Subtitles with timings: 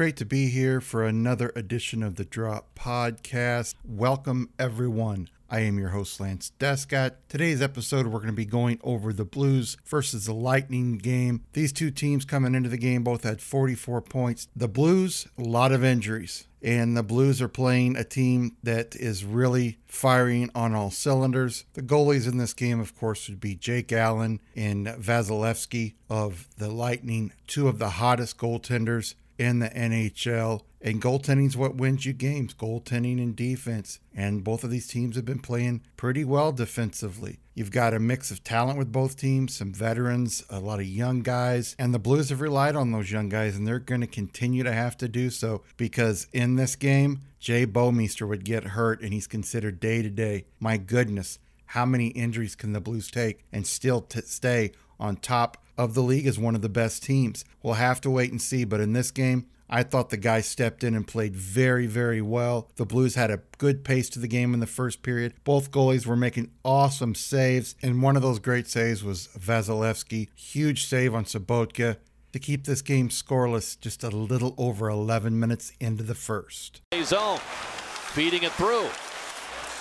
[0.00, 3.74] Great to be here for another edition of the Drop Podcast.
[3.84, 5.28] Welcome, everyone.
[5.50, 7.16] I am your host, Lance Descott.
[7.28, 11.42] Today's episode, we're going to be going over the Blues versus the Lightning game.
[11.52, 14.48] These two teams coming into the game both had 44 points.
[14.56, 16.46] The Blues, a lot of injuries.
[16.62, 21.66] And the Blues are playing a team that is really firing on all cylinders.
[21.74, 26.70] The goalies in this game, of course, would be Jake Allen and Vasilevskiy of the
[26.70, 30.60] Lightning, two of the hottest goaltenders in the NHL.
[30.82, 33.98] And goaltending is what wins you games, goaltending and defense.
[34.14, 37.38] And both of these teams have been playing pretty well defensively.
[37.54, 41.22] You've got a mix of talent with both teams, some veterans, a lot of young
[41.22, 41.74] guys.
[41.78, 44.72] And the Blues have relied on those young guys, and they're going to continue to
[44.72, 49.26] have to do so because in this game, Jay Bouwmeester would get hurt, and he's
[49.26, 50.44] considered day to day.
[50.58, 55.64] My goodness, how many injuries can the Blues take and still t- stay on top
[55.80, 57.42] of the league as one of the best teams.
[57.62, 60.84] We'll have to wait and see, but in this game, I thought the guy stepped
[60.84, 62.68] in and played very, very well.
[62.76, 65.32] The Blues had a good pace to the game in the first period.
[65.42, 70.28] Both goalies were making awesome saves, and one of those great saves was Vasilevskiy.
[70.34, 71.96] Huge save on Sobotka
[72.32, 76.82] to keep this game scoreless just a little over 11 minutes into the first.
[77.02, 78.86] Zone, feeding it through.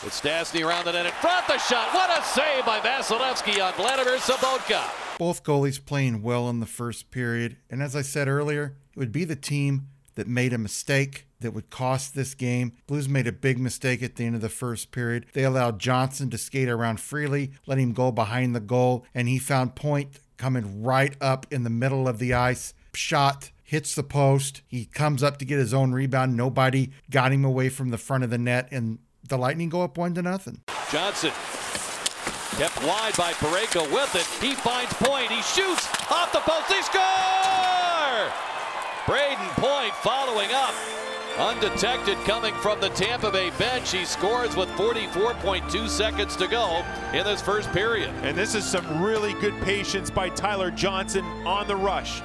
[0.05, 1.45] It's Stastny around the net in front.
[1.47, 1.93] The shot.
[1.93, 5.08] What a save by Vasilevskiy on Vladimir Sobotka.
[5.19, 7.57] Both goalies playing well in the first period.
[7.69, 11.51] And as I said earlier, it would be the team that made a mistake that
[11.51, 12.71] would cost this game.
[12.87, 15.25] Blues made a big mistake at the end of the first period.
[15.33, 19.39] They allowed Johnson to skate around freely, let him go behind the goal, and he
[19.39, 22.73] found Point coming right up in the middle of the ice.
[22.93, 24.61] Shot hits the post.
[24.67, 26.37] He comes up to get his own rebound.
[26.37, 29.97] Nobody got him away from the front of the net, and the Lightning go up
[29.97, 30.61] one to nothing.
[30.89, 31.33] Johnson
[32.57, 34.25] kept wide by Parayko with it.
[34.43, 35.31] He finds Point.
[35.31, 36.71] He shoots off the post.
[36.71, 38.31] He score!
[39.05, 40.73] Brayden Point following up.
[41.37, 43.91] Undetected coming from the Tampa Bay bench.
[43.91, 46.83] He scores with 44.2 seconds to go
[47.13, 48.09] in this first period.
[48.23, 52.21] And this is some really good patience by Tyler Johnson on the rush.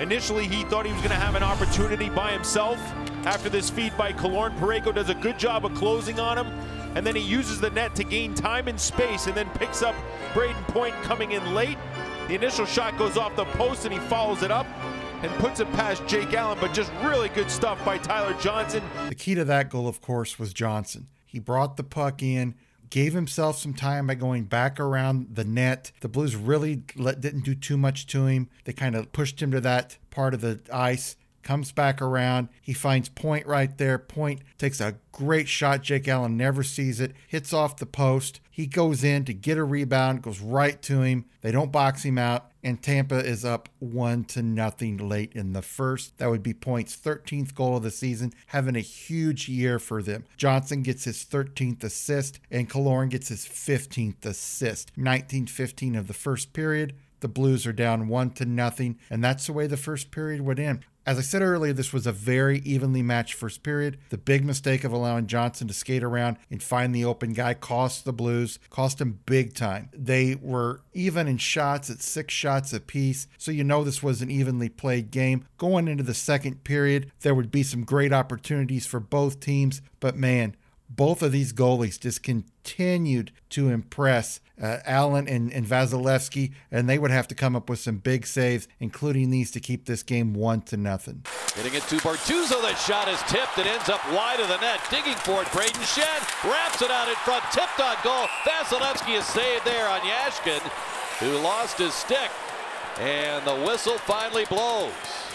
[0.00, 2.78] Initially, he thought he was going to have an opportunity by himself.
[3.24, 6.46] After this feed by Killorn, Parayko does a good job of closing on him.
[6.94, 9.94] And then he uses the net to gain time and space and then picks up
[10.32, 11.78] Brayden Point coming in late.
[12.28, 14.66] The initial shot goes off the post and he follows it up
[15.22, 18.82] and puts it past Jake Allen, but just really good stuff by Tyler Johnson.
[19.08, 21.08] The key to that goal, of course, was Johnson.
[21.26, 22.54] He brought the puck in,
[22.90, 25.92] gave himself some time by going back around the net.
[26.00, 28.48] The Blues really let, didn't do too much to him.
[28.64, 31.16] They kind of pushed him to that part of the ice
[31.48, 32.50] comes back around.
[32.60, 33.98] He finds Point right there.
[33.98, 35.82] Point takes a great shot.
[35.82, 38.40] Jake Allen never sees it, hits off the post.
[38.50, 41.24] He goes in to get a rebound, goes right to him.
[41.40, 45.62] They don't box him out, and Tampa is up one to nothing late in the
[45.62, 46.18] first.
[46.18, 50.26] That would be Point's 13th goal of the season, having a huge year for them.
[50.36, 54.94] Johnson gets his 13th assist, and Killorn gets his 15th assist.
[54.98, 56.92] 19-15 of the first period.
[57.20, 60.60] The Blues are down one to nothing, and that's the way the first period would
[60.60, 60.84] end.
[61.08, 63.96] As I said earlier, this was a very evenly matched first period.
[64.10, 68.04] The big mistake of allowing Johnson to skate around and find the open guy cost
[68.04, 69.88] the Blues, cost them big time.
[69.94, 74.30] They were even in shots at six shots apiece, so you know this was an
[74.30, 75.46] evenly played game.
[75.56, 80.14] Going into the second period, there would be some great opportunities for both teams, but
[80.14, 80.56] man,
[80.88, 86.98] both of these goalies just continued to impress uh, Allen and, and Vasilevskiy, and they
[86.98, 90.34] would have to come up with some big saves, including these to keep this game
[90.34, 91.24] one to nothing.
[91.54, 92.60] Getting it to Bortuzzo.
[92.62, 93.58] That shot is tipped.
[93.58, 94.80] It ends up wide of the net.
[94.90, 95.48] Digging for it.
[95.48, 97.44] Brayden Schenn wraps it out in front.
[97.52, 98.26] Tipped on goal.
[98.44, 100.60] Vasilevskiy is saved there on Jaskin,
[101.20, 102.30] who lost his stick.
[102.98, 105.27] And the whistle finally blows.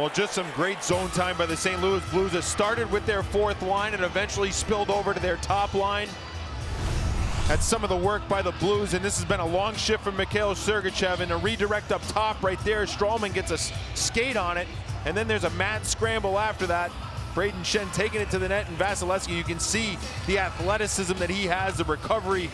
[0.00, 1.78] Well, just some great zone time by the St.
[1.82, 2.32] Louis Blues.
[2.32, 6.08] It started with their fourth line and eventually spilled over to their top line.
[7.50, 10.02] at some of the work by the Blues, and this has been a long shift
[10.02, 12.86] from Mikhail Sergachev, and a redirect up top right there.
[12.86, 13.58] Stralman gets a
[13.94, 14.68] skate on it,
[15.04, 16.90] and then there's a mad scramble after that.
[17.34, 21.28] Brayden Schenn taking it to the net, and Vasilevskiy, you can see the athleticism that
[21.28, 22.48] he has, the recovery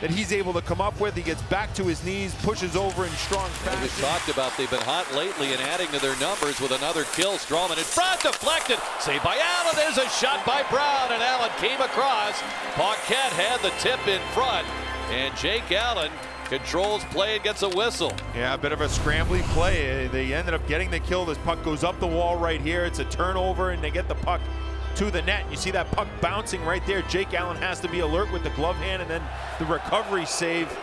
[0.00, 1.14] that he's able to come up with.
[1.14, 3.82] He gets back to his knees, pushes over in strong fashion.
[3.82, 7.32] We talked about they've been hot lately and adding to their numbers with another kill.
[7.38, 8.78] Stralman in front, deflected.
[9.00, 9.74] Saved by Allen.
[9.74, 12.40] There's a shot by Brown, and Allen came across.
[12.74, 14.66] Paquette had the tip in front,
[15.10, 16.10] and Jake Allen
[16.44, 18.12] controls play and gets a whistle.
[18.34, 20.06] Yeah, a bit of a scrambly play.
[20.08, 21.24] They ended up getting the kill.
[21.24, 22.84] This puck goes up the wall right here.
[22.84, 24.40] It's a turnover, and they get the puck
[24.96, 25.44] to the net.
[25.50, 27.02] You see that puck bouncing right there.
[27.02, 29.22] Jake Allen has to be alert with the glove hand and then
[29.58, 30.74] the recovery save.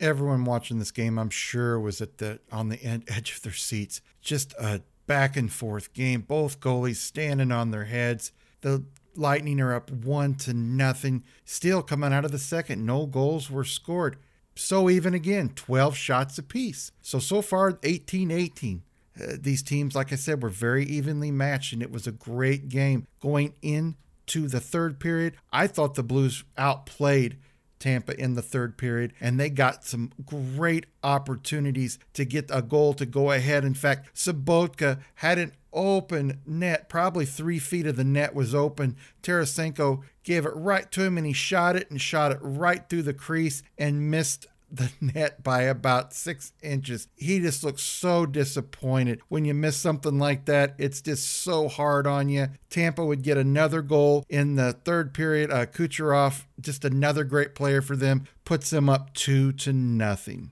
[0.00, 4.00] Everyone watching this game, I'm sure, was at the on the edge of their seats.
[4.20, 6.20] Just a back and forth game.
[6.20, 8.32] Both goalies standing on their heads.
[8.60, 8.84] The
[9.16, 11.24] Lightning are up one to nothing.
[11.44, 14.16] Still coming out of the second, no goals were scored.
[14.54, 16.92] So even again, 12 shots apiece.
[17.00, 18.82] So so far 18 18.
[19.20, 22.68] Uh, these teams, like I said, were very evenly matched, and it was a great
[22.68, 25.34] game going into the third period.
[25.52, 27.38] I thought the Blues outplayed
[27.78, 32.94] Tampa in the third period, and they got some great opportunities to get a goal
[32.94, 33.64] to go ahead.
[33.64, 38.96] In fact, Sobotka had an open net, probably three feet of the net was open.
[39.22, 43.02] Tarasenko gave it right to him, and he shot it and shot it right through
[43.02, 47.08] the crease and missed the net by about six inches.
[47.16, 49.20] He just looks so disappointed.
[49.28, 52.48] When you miss something like that, it's just so hard on you.
[52.70, 55.50] Tampa would get another goal in the third period.
[55.50, 60.50] Uh, Kucherov, just another great player for them, puts them up two to nothing.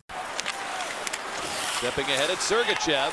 [1.79, 3.11] Stepping ahead at Sergachev.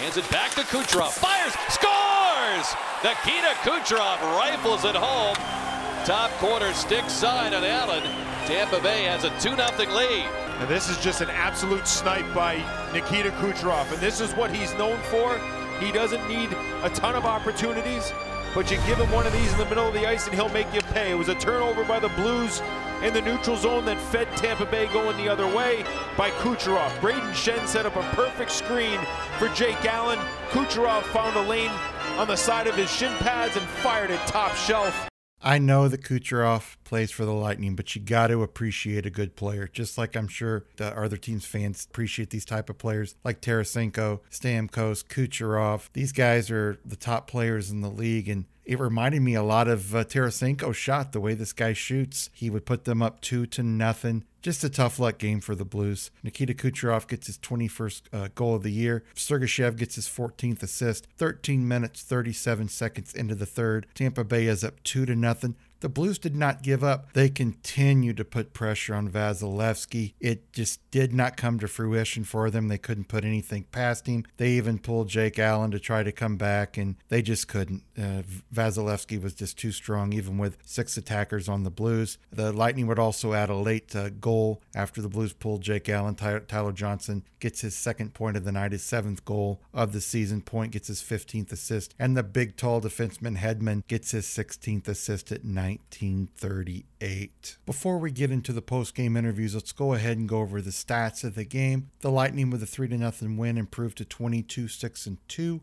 [0.00, 1.10] Hands it back to Kucherov.
[1.10, 1.52] Fires!
[1.68, 2.74] Scores!
[3.02, 5.69] Nikita Kucherov rifles it home.
[6.04, 8.02] Top corner stick side on Allen.
[8.46, 10.24] Tampa Bay has a 2 0 lead.
[10.58, 12.56] And this is just an absolute snipe by
[12.94, 13.92] Nikita Kucherov.
[13.92, 15.38] And this is what he's known for.
[15.78, 16.50] He doesn't need
[16.82, 18.12] a ton of opportunities,
[18.54, 20.48] but you give him one of these in the middle of the ice and he'll
[20.48, 21.10] make you pay.
[21.10, 22.62] It was a turnover by the Blues
[23.02, 25.84] in the neutral zone that fed Tampa Bay going the other way
[26.16, 26.90] by Kucherov.
[27.00, 29.00] Brayden Schenn set up a perfect screen
[29.38, 30.18] for Jake Allen.
[30.48, 31.72] Kucherov found a lane
[32.18, 35.09] on the side of his shin pads and fired it top shelf.
[35.42, 39.36] I know that Kucherov plays for the Lightning, but you got to appreciate a good
[39.36, 39.66] player.
[39.72, 44.20] Just like I'm sure the other teams' fans appreciate these type of players, like Tarasenko,
[44.30, 45.88] Stamkos, Kucherov.
[45.94, 49.66] These guys are the top players in the league, and it reminded me a lot
[49.66, 51.12] of uh, Tarasenko's shot.
[51.12, 54.24] The way this guy shoots, he would put them up two to nothing.
[54.42, 56.10] Just a tough luck game for the Blues.
[56.22, 59.04] Nikita Kucherov gets his 21st uh, goal of the year.
[59.14, 61.06] Sergachev gets his 14th assist.
[61.18, 63.86] 13 minutes, 37 seconds into the third.
[63.94, 65.56] Tampa Bay is up two to nothing.
[65.80, 67.12] The Blues did not give up.
[67.14, 70.14] They continued to put pressure on Vasilevskiy.
[70.20, 72.68] It just did not come to fruition for them.
[72.68, 74.26] They couldn't put anything past him.
[74.36, 77.82] They even pulled Jake Allen to try to come back, and they just couldn't.
[77.98, 78.22] Uh,
[78.54, 82.18] Vasilevskiy was just too strong, even with six attackers on the Blues.
[82.30, 86.14] The Lightning would also add a late uh, goal after the Blues pulled Jake Allen.
[86.14, 90.00] Tyler, Tyler Johnson gets his second point of the night, his seventh goal of the
[90.00, 90.42] season.
[90.42, 95.32] Point gets his 15th assist, and the big, tall defenseman Hedman gets his 16th assist
[95.32, 97.58] at 1938.
[97.64, 101.22] Before we get into the post-game interviews, let's go ahead and go over the stats
[101.22, 101.90] of the game.
[102.00, 105.60] The Lightning with a 3 0 win improved to 22 6 and 2.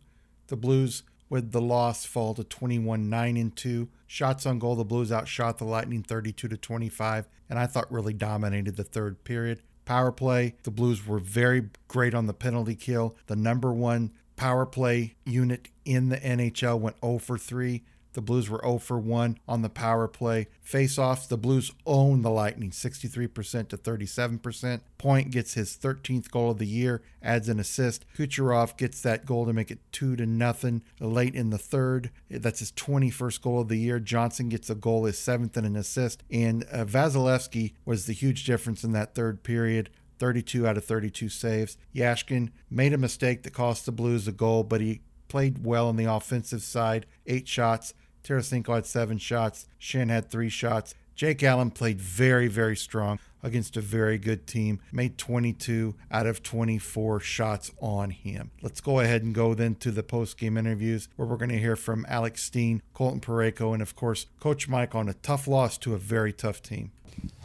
[0.48, 3.89] The Blues with the loss fall to 21 9 and 2.
[4.05, 8.13] Shots on goal, the Blues outshot the Lightning 32 to 25, and I thought really
[8.13, 9.62] dominated the third period.
[9.84, 13.15] Power play, the Blues were very great on the penalty kill.
[13.27, 17.84] The number one power play unit in the NHL went 0 for 3.
[18.17, 20.47] The Blues were 0 for 1 on the power play.
[20.59, 24.81] Face offs, the Blues own the Lightning 63% to 37%.
[24.97, 28.07] Point gets his 13th goal of the year, adds an assist.
[28.17, 32.09] Kucherov gets that goal to make it 2 to nothing late in the third.
[32.27, 34.00] That's his 21st goal of the year.
[34.00, 36.24] Johnson gets a goal, his seventh, and an assist.
[36.31, 39.91] And uh, Vasilevskiy was the huge difference in that third period.
[40.17, 41.77] 32 out of 32 saves.
[41.93, 45.95] Jaskin made a mistake that cost the Blues a goal, but he played well on
[45.95, 47.05] the offensive side.
[47.25, 47.93] Eight shots,
[48.27, 49.67] Tarasenko had seven shots.
[49.79, 50.93] Schenn had three shots.
[51.15, 54.79] Jake Allen played very, very strong against a very good team.
[54.91, 58.51] Made 22 out of 24 shots on him.
[58.62, 61.75] Let's go ahead and go then to the post-game interviews where we're going to hear
[61.75, 65.93] from Alex Steen, Colton Parayko, and of course Coach Mike on a tough loss to
[65.93, 66.91] a very tough team.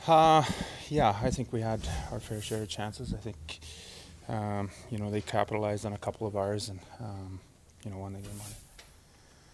[0.07, 0.45] Uh,
[0.89, 3.15] yeah, I think we had our fair share of chances.
[3.15, 3.61] I think,
[4.29, 7.41] um, you know, they capitalized on a couple of ours and, um,
[7.85, 8.62] you know, won the game on it.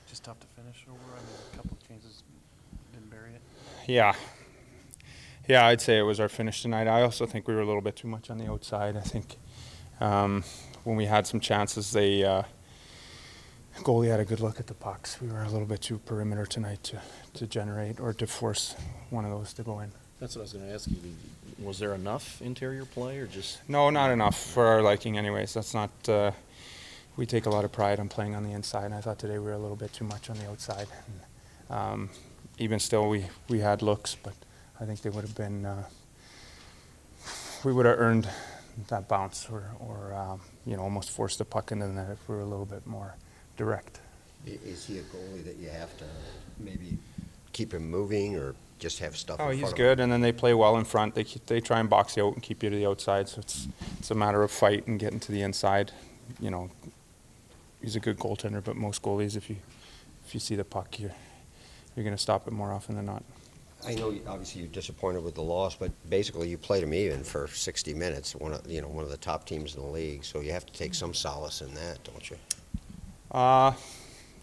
[0.09, 0.99] Just tough to finish over.
[1.13, 2.23] I mean, a couple of chances
[2.93, 3.43] didn't bury it.
[3.87, 4.15] Yeah.
[5.47, 6.87] Yeah, I'd say it was our finish tonight.
[6.87, 8.97] I also think we were a little bit too much on the outside.
[8.97, 9.37] I think
[10.01, 10.45] um,
[10.85, 12.43] when we had some chances, they uh,
[13.79, 15.21] goalie had a good look at the pucks.
[15.21, 17.01] We were a little bit too perimeter tonight to,
[17.35, 18.75] to generate or to force
[19.11, 19.93] one of those to go in.
[20.21, 20.97] That's what I was going to ask you.
[21.63, 25.55] Was there enough interior play, or just No, not enough for our liking, anyways.
[25.55, 25.91] That's not.
[26.09, 26.33] Uh,
[27.19, 28.85] we take a lot of pride on playing on the inside.
[28.87, 30.87] And I thought today we were a little bit too much on the outside.
[31.69, 32.11] And, um,
[32.59, 34.35] even still, we, we had looks, but
[34.81, 35.67] I think they would have been.
[35.67, 35.85] Uh,
[37.65, 38.29] we would have earned
[38.87, 42.29] that bounce, or, or um, you know, almost forced the puck into the net if
[42.29, 43.17] we were a little bit more
[43.57, 44.01] direct.
[44.47, 46.05] Is he a goalie that you have to
[46.61, 46.97] maybe
[47.53, 50.05] keep him moving or just have stuff Oh, he's good, him?
[50.05, 51.17] and then they play well in front.
[51.17, 53.29] They keep, they try and box you out and keep you to the outside.
[53.29, 53.67] So it's
[53.99, 55.91] it's a matter of fight and getting to the inside.
[56.41, 56.71] You know,
[57.83, 59.57] he's a good goaltender, but most goalies, if you
[60.27, 61.15] if you see the puck, you're
[61.97, 63.25] you're going to stop it more often than not.
[63.87, 67.47] I know, obviously, you're disappointed with the loss, but basically, you played him even for
[67.47, 70.41] 60 minutes, one of, you know, one of the top teams in the league, so
[70.41, 72.37] you have to take some solace in that, don't you?
[73.31, 73.73] Uh,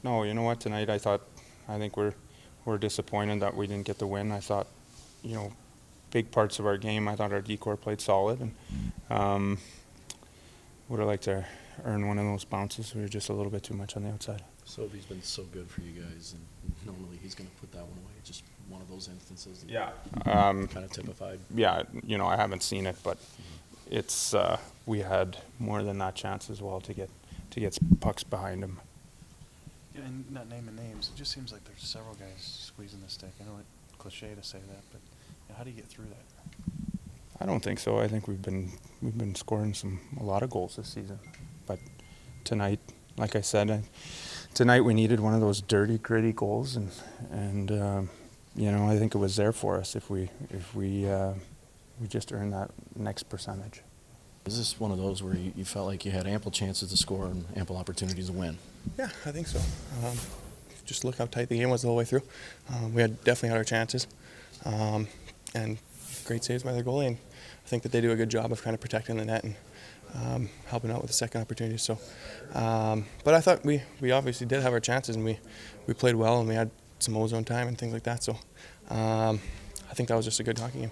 [0.03, 0.61] no, you know what?
[0.61, 1.21] Tonight I thought,
[1.67, 2.13] I think we're
[2.63, 4.31] we're disappointed that we didn't get the win.
[4.31, 4.67] I thought,
[5.23, 5.53] you know,
[6.11, 7.07] big parts of our game.
[7.07, 8.51] I thought our D corps played solid, and
[9.09, 9.57] um,
[10.89, 11.45] would have liked to
[11.83, 12.93] earn one of those bounces.
[12.95, 14.41] We were just a little bit too much on the outside.
[14.65, 16.43] Sophie's been so good for you guys, and
[16.85, 18.13] normally he's going to put that one away.
[18.23, 19.63] Just one of those instances.
[19.67, 19.89] Yeah.
[20.25, 21.39] Um, Kind of typified.
[21.53, 23.17] yeah, you know, I haven't seen it, but
[23.91, 27.09] it's uh, we had more than that chance as well to get
[27.51, 28.79] to get pucks behind him.
[29.93, 33.29] Yeah, and not naming names, it just seems like there's several guys squeezing the stick.
[33.39, 34.99] I know it's cliche to say that, but
[35.47, 37.39] you know, how do you get through that?
[37.39, 37.99] I don't think so.
[37.99, 41.34] I think we've been we've been scoring some a lot of goals this season, but
[42.45, 42.79] tonight,
[43.17, 43.81] like I said, I,
[44.53, 46.91] tonight we needed one of those dirty, gritty goals, and
[47.31, 48.09] and um,
[48.55, 51.33] you know I think it was there for us if we if we uh,
[51.99, 53.81] we just earned that next percentage.
[54.45, 56.97] Is this one of those where you, you felt like you had ample chances to
[56.97, 58.59] score and ample opportunities to win?
[58.97, 59.59] Yeah, I think so.
[60.05, 60.15] Um,
[60.85, 62.21] just look how tight the game was the whole way through.
[62.69, 64.05] Um, we had definitely had our chances,
[64.63, 65.07] um,
[65.55, 65.79] and
[66.25, 67.07] great saves by their goalie.
[67.07, 69.43] And I think that they do a good job of kind of protecting the net
[69.43, 69.55] and
[70.15, 71.77] um, helping out with the second opportunity.
[71.77, 71.97] So,
[72.53, 75.39] um, but I thought we, we obviously did have our chances, and we,
[75.87, 78.23] we played well, and we had some ozone time and things like that.
[78.23, 78.33] So,
[78.89, 79.39] um,
[79.89, 80.91] I think that was just a good hockey game.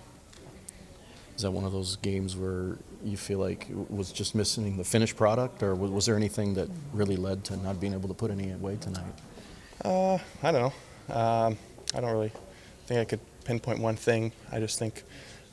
[1.35, 4.83] Is that one of those games where you feel like it was just missing the
[4.83, 8.13] finished product, or was, was there anything that really led to not being able to
[8.13, 9.13] put any away tonight?
[9.83, 10.73] Uh, I don't
[11.09, 11.15] know.
[11.15, 11.57] Um,
[11.95, 12.31] I don't really
[12.85, 14.31] think I could pinpoint one thing.
[14.51, 15.03] I just think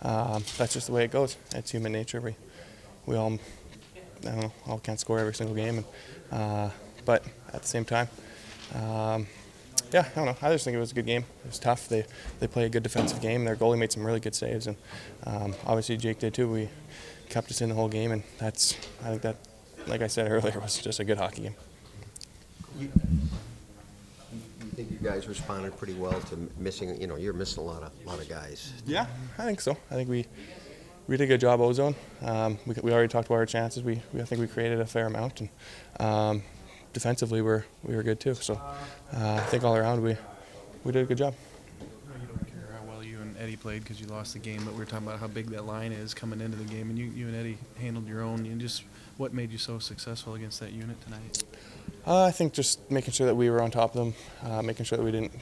[0.02, 1.36] um, that's just the way it goes.
[1.54, 2.20] It's human nature.
[2.20, 2.34] We
[3.06, 3.38] we all
[4.22, 5.86] I don't know all can't score every single game, and
[6.40, 6.70] uh,
[7.04, 8.08] but at the same time,
[8.74, 9.26] um,
[9.92, 10.36] yeah, I don't know.
[10.42, 11.24] I just think it was a good game.
[11.44, 11.88] It was tough.
[11.88, 12.04] They
[12.38, 13.44] they play a good defensive game.
[13.44, 14.76] Their goalie made some really good saves, and
[15.24, 16.50] um, obviously Jake did too.
[16.50, 16.68] We
[17.28, 19.36] kept us in the whole game, and that's I think that,
[19.86, 21.54] like I said earlier, was just a good hockey game.
[24.80, 27.92] Think you guys responded pretty well to missing, you know, you're missing a lot of,
[28.06, 28.72] lot of guys.
[28.86, 29.04] Yeah,
[29.36, 29.76] I think so.
[29.90, 30.24] I think we
[31.06, 31.94] we did a good job ozone.
[32.22, 33.82] Um, we, we already talked about our chances.
[33.82, 35.50] We, we I think we created a fair amount, and
[35.98, 36.42] um,
[36.94, 38.34] defensively we're we were good too.
[38.36, 40.16] So uh, I think all around we
[40.84, 41.34] we did a good job.
[41.78, 44.38] I know you don't care how well you and Eddie played because you lost the
[44.38, 46.88] game, but we were talking about how big that line is coming into the game,
[46.88, 48.46] and you, you and Eddie handled your own.
[48.46, 48.84] And just
[49.16, 51.42] what made you so successful against that unit tonight?
[52.06, 54.14] Uh, I think just making sure that we were on top of them,
[54.44, 55.32] uh, making sure that we didn't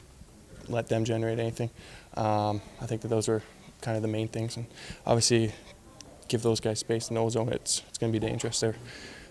[0.67, 1.69] let them generate anything.
[2.17, 3.43] Um, I think that those were
[3.81, 4.65] kind of the main things, and
[5.05, 5.53] obviously
[6.27, 7.49] give those guys space in the zone.
[7.49, 8.59] It's it's going to be dangerous.
[8.59, 8.75] They're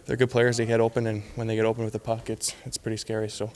[0.07, 0.59] they're good players.
[0.59, 3.29] They get open, and when they get open with the puck, it's it's pretty scary.
[3.29, 3.51] So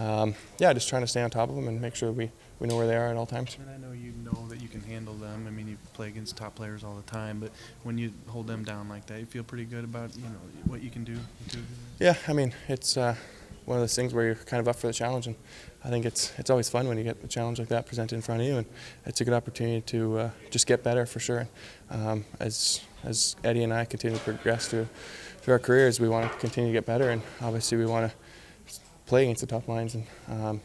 [0.00, 2.30] um, yeah, just trying to stay on top of them and make sure we,
[2.62, 3.58] we know where they are at all times.
[3.60, 5.46] And I know you know that you can handle them.
[5.48, 7.50] I mean, you play against top players all the time, but
[7.82, 10.80] when you hold them down like that, you feel pretty good about you know what
[10.80, 11.16] you can do.
[11.48, 11.58] do.
[11.98, 13.16] Yeah, I mean it's uh,
[13.64, 15.34] one of those things where you're kind of up for the challenge, and
[15.84, 18.22] I think it's it's always fun when you get a challenge like that presented in
[18.22, 18.66] front of you, and
[19.06, 21.48] it's a good opportunity to uh, just get better for sure.
[21.90, 24.88] Um, as as Eddie and I continue to progress through
[25.38, 28.78] through our careers, we want to continue to get better, and obviously we want to
[29.06, 30.60] play against the top lines, and um,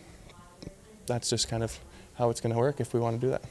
[1.08, 1.80] that's just kind of
[2.18, 3.42] how it's going to work if we want to do that.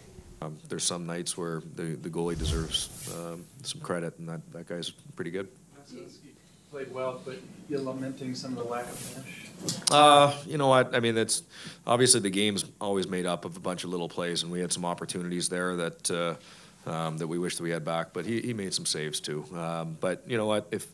[0.43, 4.69] Um, there's some nights where the, the goalie deserves um, some credit, and that, that
[4.69, 5.49] guy's pretty good.
[6.71, 7.37] Played well, but
[7.71, 9.47] you're lamenting some of the lack of finish.
[9.91, 10.95] Uh, you know what?
[10.95, 11.43] I mean, it's
[11.87, 14.73] obviously the game's always made up of a bunch of little plays, and we had
[14.73, 18.09] some opportunities there that uh, um, that we wish that we had back.
[18.13, 19.47] But he, he made some saves too.
[19.55, 20.67] Um, but you know what?
[20.71, 20.87] If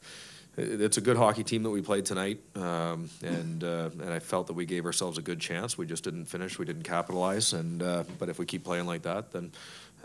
[0.57, 4.49] it's a good hockey team that we played tonight, um, and uh, and I felt
[4.49, 5.79] that we gave ourselves a good chance.
[5.79, 6.59] We just didn't finish.
[6.59, 7.53] We didn't capitalize.
[7.53, 9.53] And uh, but if we keep playing like that, then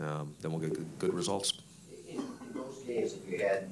[0.00, 1.52] um, then we'll get good, good results.
[2.08, 2.22] In,
[2.54, 3.68] those games, if you had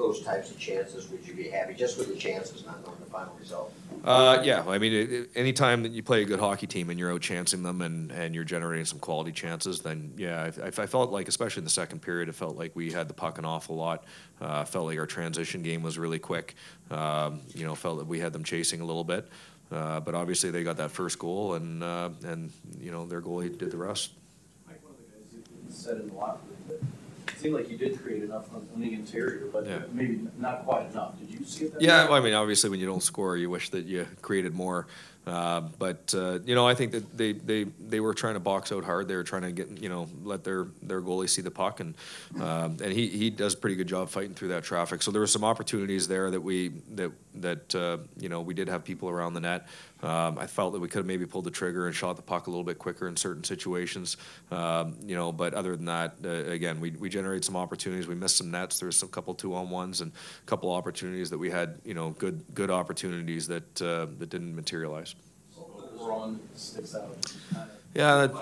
[0.00, 3.10] those types of chances, would you be happy just with the chances, not knowing the
[3.10, 3.72] final result?
[4.02, 6.98] Uh, yeah, I mean, it, it, anytime that you play a good hockey team and
[6.98, 10.86] you're out chancing them and, and you're generating some quality chances, then yeah, I, I
[10.86, 13.44] felt like, especially in the second period, it felt like we had the puck an
[13.44, 14.04] awful lot.
[14.40, 16.54] Uh, felt like our transition game was really quick.
[16.90, 19.28] Um, you know, felt that we had them chasing a little bit.
[19.70, 23.56] Uh, but obviously, they got that first goal, and uh, and you know their goalie
[23.56, 24.12] did the rest.
[24.66, 26.89] Mike, one of the guys said in the locker room that it
[27.40, 29.80] seemed like you did create enough on, on the interior, but Yeah.
[29.92, 31.18] maybe not quite enough.
[31.18, 33.50] Did you see it that Yeah, well, I mean, obviously, when you don't score, you
[33.50, 34.86] wish that you created more.
[35.26, 38.72] Uh, but uh, you know, I think that they, they, they were trying to box
[38.72, 39.06] out hard.
[39.06, 41.94] They were trying to get you know let their, their goalie see the puck, and
[42.40, 45.02] um, and he, he does a pretty good job fighting through that traffic.
[45.02, 48.68] So there were some opportunities there that we that that uh, you know we did
[48.68, 49.68] have people around the net.
[50.02, 52.46] Um, I felt that we could have maybe pulled the trigger and shot the puck
[52.46, 54.16] a little bit quicker in certain situations.
[54.50, 58.06] Um, you know, but other than that, uh, again, we, we generated some opportunities.
[58.06, 58.78] We missed some nets.
[58.78, 61.78] There was a couple two on ones and a couple opportunities that we had.
[61.84, 65.09] You know, good good opportunities that uh, that didn't materialize.
[66.00, 67.16] Ron sticks out.
[67.94, 68.32] Yeah, that,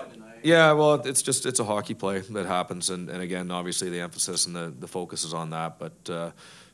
[0.43, 0.71] yeah.
[0.73, 4.45] Well, it's just it's a hockey play that happens, and, and again, obviously the emphasis
[4.45, 5.79] and the, the focus is on that.
[5.79, 6.31] But uh,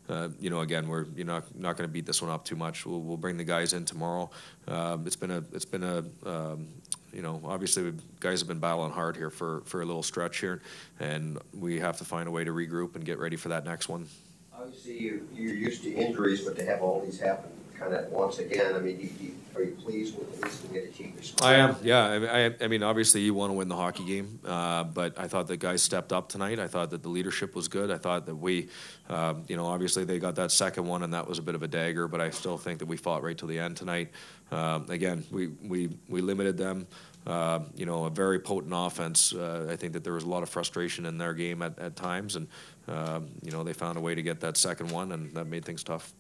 [0.09, 2.55] uh, you know, again, we're you're not not going to beat this one up too
[2.55, 2.85] much.
[2.85, 4.29] We'll, we'll bring the guys in tomorrow.
[4.67, 6.67] Um, it's been a it's been a um,
[7.15, 10.39] you know, obviously the guys have been battling hard here for, for a little stretch
[10.39, 10.61] here,
[10.99, 13.87] and we have to find a way to regroup and get ready for that next
[13.87, 14.05] one.
[14.53, 18.39] Obviously, you're, you're used to injuries, but to have all these happen kind of once
[18.39, 21.55] again, I mean, you, you, are you pleased with least the the team responded?
[21.55, 22.05] I am, yeah.
[22.05, 25.17] I, mean- I, I mean, obviously, you want to win the hockey game, uh, but
[25.17, 26.59] I thought the guys stepped up tonight.
[26.59, 27.91] I thought that the leadership was good.
[27.91, 28.69] I thought that we,
[29.09, 31.63] um, you know, obviously they got that second one, and that was a bit of
[31.63, 32.07] a dagger.
[32.07, 34.11] But I still think that we fought right till the end tonight.
[34.51, 36.87] Um, again, we we we limited them.
[37.25, 39.33] Uh, you know, a very potent offense.
[39.33, 41.95] Uh, I think that there was a lot of frustration in their game at, at
[41.95, 42.47] times, and
[42.87, 45.65] um, you know they found a way to get that second one, and that made
[45.65, 46.13] things tough.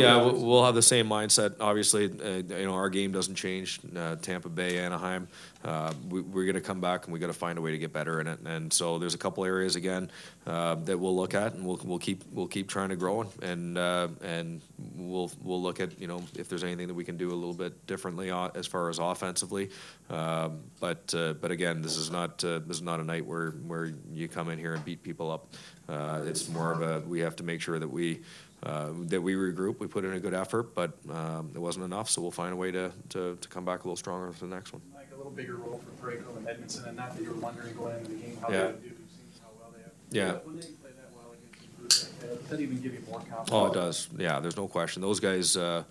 [0.00, 1.54] Yeah, we'll, we'll have the same mindset.
[1.60, 3.80] Obviously, uh, you know our game doesn't change.
[3.96, 5.28] Uh, Tampa Bay, Anaheim,
[5.66, 7.78] uh, we, we're going to come back and we got to find a way to
[7.78, 8.38] get better in it.
[8.44, 10.10] And so there's a couple areas again
[10.46, 13.76] uh, that we'll look at, and we'll, we'll keep we'll keep trying to grow, and
[13.76, 14.60] uh, and
[14.94, 17.54] we'll we'll look at you know if there's anything that we can do a little
[17.54, 19.70] bit differently o- as far as offensively.
[20.08, 23.50] Um, but uh, but again, this is not uh, this is not a night where
[23.50, 25.48] where you come in here and beat people up.
[25.88, 28.20] Uh, it's more of a we have to make sure that we
[28.62, 29.80] uh, that we regroup.
[29.80, 32.08] We put in a good effort, but um, it wasn't enough.
[32.08, 34.54] So we'll find a way to, to, to come back a little stronger for the
[34.54, 34.82] next one.
[35.26, 37.74] Like a little bigger role for Parayko and Edmundson, and not that you were wondering
[37.74, 38.58] going into the game how Yeah.
[38.58, 38.88] they would do.
[38.88, 39.92] You've seen how well they have.
[40.10, 40.32] Yeah.
[40.44, 43.18] When they play that well against a group that, does that even give you more
[43.20, 43.48] confidence?
[43.52, 44.08] Oh, it does.
[44.16, 45.02] Yeah, there's no question.
[45.02, 45.82] Those guys, uh,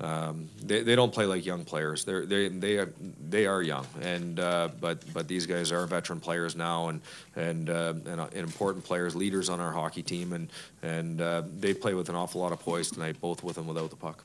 [0.00, 2.04] um, they, they don't play like young players.
[2.04, 2.92] They're, they they are,
[3.28, 7.00] they are young, and uh, but but these guys are veteran players now, and
[7.36, 10.50] and uh, and, uh, and important players, leaders on our hockey team, and
[10.82, 13.90] and uh, they play with an awful lot of poise tonight, both with and without
[13.90, 14.24] the puck.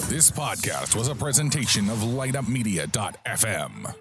[0.09, 3.95] This podcast was a presentation of lineupmedia.fm.